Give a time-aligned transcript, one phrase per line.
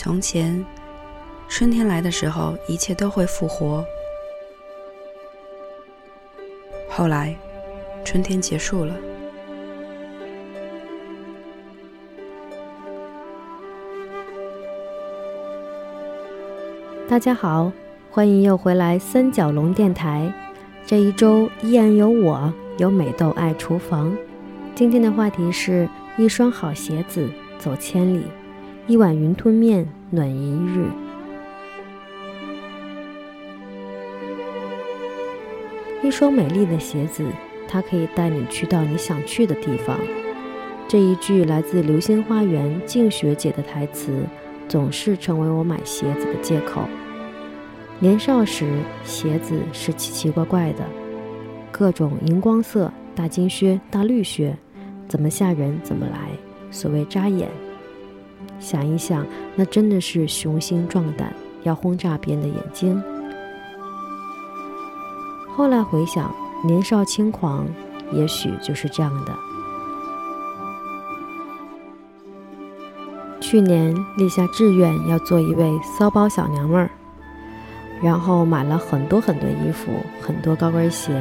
[0.00, 0.64] 从前，
[1.48, 3.84] 春天来的时候，一切都会复活。
[6.88, 7.36] 后来，
[8.04, 8.94] 春天结束了。
[17.08, 17.72] 大家好，
[18.08, 20.32] 欢迎又回来三角龙电台。
[20.86, 24.16] 这一周依然有我，有美豆爱厨房。
[24.76, 28.22] 今天的话题是一双好鞋子走千里，
[28.86, 30.88] 一碗云吞面暖一日。
[36.02, 37.24] 一双美丽的鞋子，
[37.68, 39.98] 它可以带你去到你想去的地方。
[40.86, 44.24] 这一句来自《流星花园》静学姐的台词。
[44.68, 46.82] 总是成为我买鞋子的借口。
[47.98, 48.70] 年少时，
[49.02, 50.84] 鞋子是奇奇怪怪的，
[51.72, 54.54] 各种荧光色、大金靴、大绿靴，
[55.08, 56.28] 怎么吓人怎么来。
[56.70, 57.48] 所谓扎眼，
[58.60, 63.02] 想一想，那真的是雄心壮胆，要轰炸别人的眼睛。
[65.56, 67.66] 后来回想，年少轻狂，
[68.12, 69.32] 也许就是这样的。
[73.40, 76.90] 去年立下志愿要做一位骚包小娘们儿，
[78.02, 81.18] 然后买了很多很多衣服，很多高跟鞋，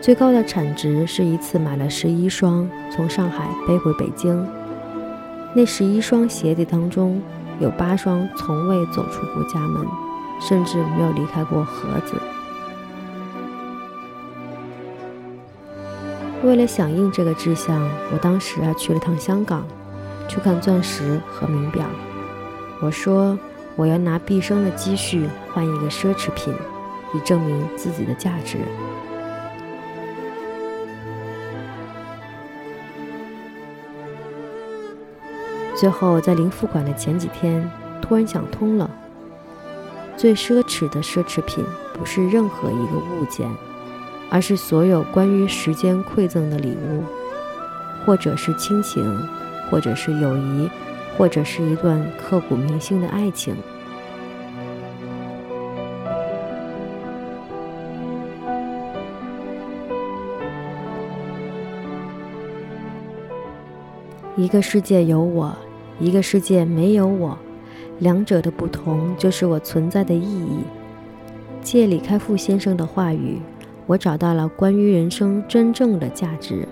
[0.00, 4.44] 最高的产值是一次买了十一双，从上海背回北京。
[5.58, 7.20] 那十一双鞋底当中，
[7.58, 9.84] 有八双从未走出过家门，
[10.40, 12.14] 甚至没有离开过盒子。
[16.44, 19.66] 为了响应这个志向，我当时啊去了趟香港。
[20.28, 21.84] 去看钻石和名表，
[22.80, 23.36] 我说
[23.74, 26.54] 我要拿毕生的积蓄换一个奢侈品，
[27.16, 28.58] 以证明自己的价值。
[35.78, 37.70] 最后在零付款的前几天，
[38.02, 38.90] 突然想通了：
[40.16, 41.64] 最奢侈的奢侈品
[41.94, 43.48] 不是任何一个物件，
[44.28, 47.04] 而是所有关于时间馈赠的礼物，
[48.04, 49.04] 或者是亲情。
[49.70, 50.66] 或者是友谊，
[51.18, 53.54] 或者是一段刻骨铭心的爱情。
[64.36, 65.54] 一个世界有我，
[65.98, 67.36] 一个世界没有我，
[67.98, 70.60] 两者的不同就是我存在的意义。
[71.60, 73.40] 借李开复先生的话语，
[73.86, 76.66] 我找到了关于人生真正的价值。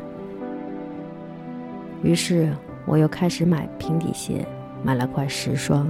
[2.02, 2.52] 于是。
[2.88, 4.46] 我又开始买平底鞋，
[4.84, 5.88] 买了快十双。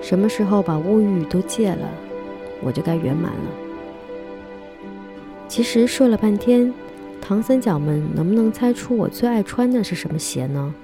[0.00, 1.88] 什么时候把物欲都戒了，
[2.60, 3.61] 我就该圆满了。
[5.52, 6.72] 其实说了半天，
[7.20, 10.74] 唐三角们能不能猜出我最爱穿的是什么鞋呢？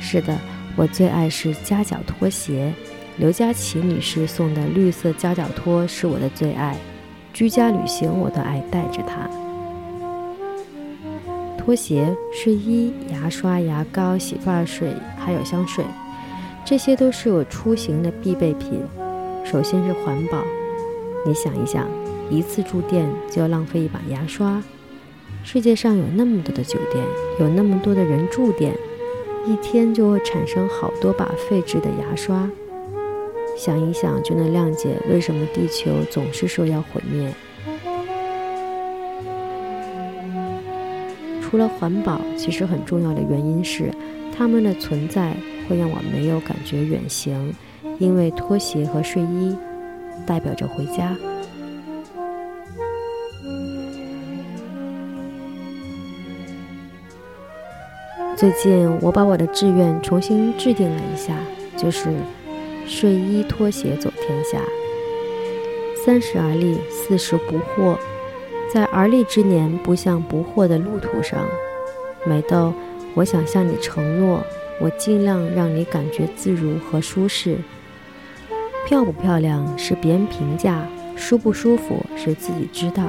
[0.00, 0.38] 是的，
[0.76, 2.72] 我最爱是夹脚拖鞋。
[3.16, 6.76] 刘佳琪女士送的绿色夹脚拖是我的最爱，
[7.32, 9.28] 居家旅行我都爱带着它。
[11.58, 15.84] 拖鞋、睡衣、牙刷、牙膏、洗发水，还有香水，
[16.64, 18.80] 这些都是我出行的必备品。
[19.50, 20.44] 首先是环保，
[21.24, 21.88] 你想一想，
[22.28, 24.62] 一次住店就要浪费一把牙刷。
[25.42, 27.02] 世界上有那么多的酒店，
[27.40, 28.76] 有那么多的人住店，
[29.46, 32.46] 一天就会产生好多把废置的牙刷。
[33.56, 37.32] 想一想就能谅解为什么地球总是说要毁灭。
[41.40, 43.90] 除了环保，其实很重要的原因是，
[44.36, 45.34] 它们的存在
[45.66, 47.54] 会让我没有感觉远行，
[47.98, 49.56] 因为拖鞋和睡衣
[50.26, 51.16] 代表着回家。
[58.36, 61.36] 最近我把我的志愿重新制定了一下，
[61.76, 62.08] 就是。
[62.90, 64.62] 睡衣拖鞋走天下，
[66.02, 67.98] 三十而立，四十不惑。
[68.72, 71.46] 在而立之年，步向不惑的路途上，
[72.24, 72.72] 美豆，
[73.12, 74.42] 我想向你承诺，
[74.80, 77.58] 我尽量让你感觉自如和舒适。
[78.88, 80.82] 漂不漂亮是别人评价，
[81.14, 83.06] 舒不舒服是自己知道。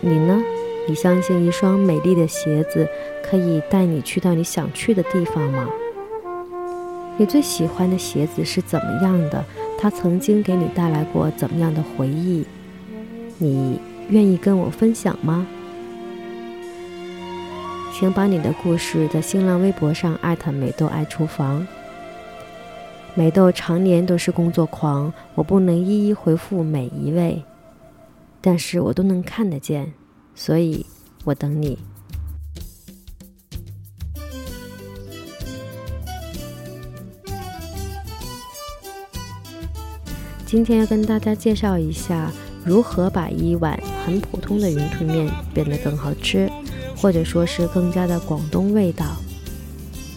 [0.00, 0.42] 你呢？
[0.88, 2.88] 你相信一双美丽的鞋子
[3.22, 5.68] 可以带你去到你想去的地方吗？
[7.16, 9.44] 你最喜欢的鞋子是怎么样的？
[9.78, 12.44] 它曾经给你带来过怎么样的回忆？
[13.38, 15.46] 你愿意跟我分享吗？
[17.92, 21.64] 请把你的故事在新浪微博上艾特美豆爱厨房。
[23.16, 27.44] 美豆常年都是工作狂，我不能一一回复每一位，
[28.40, 29.92] 但是我都能看得见，
[30.34, 30.84] 所以
[31.22, 31.78] 我等你。
[40.44, 42.32] 今天要跟大家介绍一下
[42.64, 46.50] 如何把一碗很普通的云吞面变得更好吃，
[46.96, 49.06] 或者说是更加的广东味道。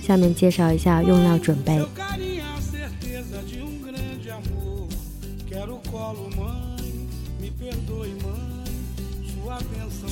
[0.01, 1.79] 下面介绍一下用料准备：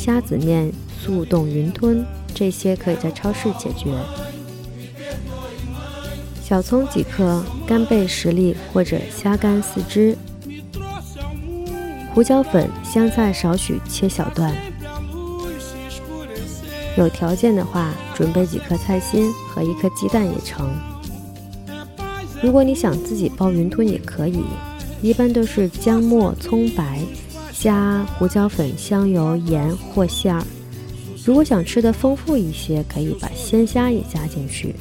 [0.05, 0.71] 虾子面、
[1.01, 3.91] 速冻云吞，这些可以在超市解决。
[6.43, 10.15] 小葱几颗，干贝十粒或者虾干四只，
[12.13, 14.55] 胡椒粉、香菜少许切小段。
[16.95, 20.69] 有条件的话，准备几颗菜心和一颗鸡蛋也成。
[22.43, 24.43] 如果你想自己包云吞也可以，
[25.01, 27.01] 一般都是姜末、葱白，
[27.59, 30.43] 加胡椒粉、香油、盐或馅儿。
[31.25, 34.75] 如果想吃的丰富一些，可以把鲜虾也加进去。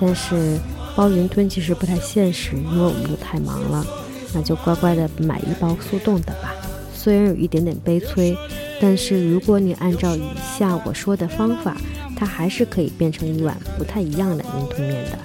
[0.00, 0.58] 但是
[0.96, 3.86] 包云吞其实不太现实，因为我们都太忙了，
[4.32, 6.52] 那就乖乖的买一包速冻的吧。
[6.94, 8.36] 虽然有一点点悲催，
[8.80, 10.24] 但是如果你按照以
[10.58, 11.76] 下我说的方法，
[12.16, 15.18] 它还是可以变成一碗不太一样的云吞面的。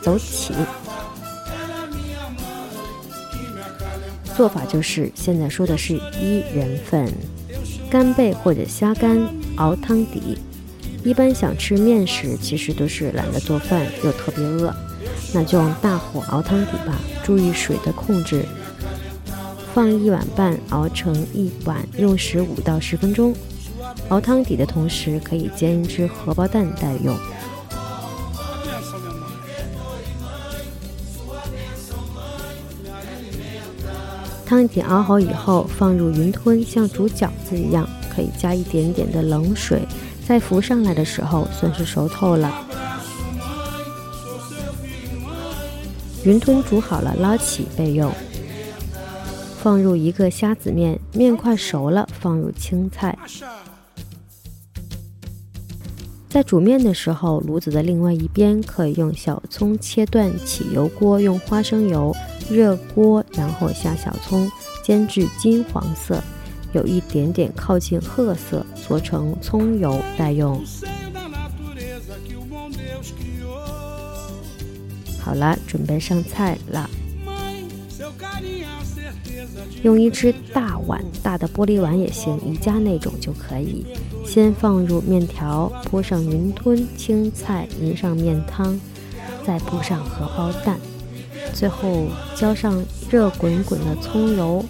[0.00, 0.54] 走起，
[4.38, 7.12] 做法就是现在说的是一人份，
[7.90, 9.18] 干贝或者虾干
[9.56, 10.38] 熬汤底。
[11.02, 14.72] 一般想吃面食，其实都是懒得做饭又特别饿，
[15.34, 18.44] 那就用大火熬汤底吧，注意水的控制。
[19.74, 23.34] 放一碗半熬成一碗，用时五到十分钟。
[24.08, 27.12] 熬汤底的同时，可以煎一只荷包蛋待用。
[34.48, 39.82] 汤底熬好以后，放入云吞，像煮饺子一样，可以加一点点的冷水。
[40.26, 42.50] 在浮上来的时候，算是熟透了。
[46.24, 48.10] 云吞煮好了，捞起备用。
[49.60, 53.18] 放入一个虾子面，面快熟了，放入青菜。
[56.30, 62.16] 在煮面的时候，炉子的另外一边可以用小葱切断，起油锅用花生油
[62.50, 64.50] 热锅，然后下小葱，
[64.82, 66.22] 煎至金黄色。
[66.72, 70.62] 有一点点靠近褐色，做成葱油待用。
[75.20, 76.88] 好了，准备上菜了。
[79.82, 83.86] 用一只大碗，大的玻璃碗也行，宜家那种就可以。
[84.26, 88.78] 先放入面条，铺上云吞、青菜，淋上面汤，
[89.46, 90.78] 再铺上荷包蛋，
[91.52, 94.64] 最后浇上热滚滚的葱油。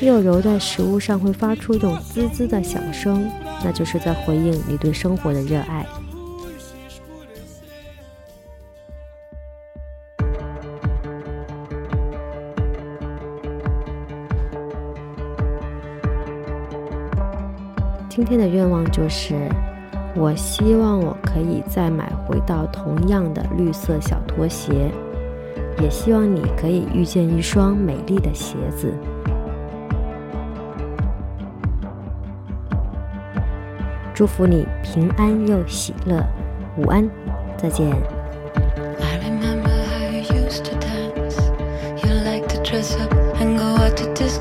[0.00, 3.30] 肉揉在食物上会发出一种滋滋的响声，
[3.62, 5.86] 那就是在回应你对生活的热爱。
[18.08, 19.48] 今天的愿望就是，
[20.16, 24.90] 我希望我可以再买回到同样的绿色小拖鞋，
[25.80, 28.92] 也希望你可以遇见一双美丽的鞋子。
[34.14, 36.22] 祝福你平安又喜乐，
[36.76, 37.08] 午安，
[37.56, 37.90] 再见。
[39.00, 40.78] Gave me a Vision Street
[42.48, 44.38] t-shirt Promises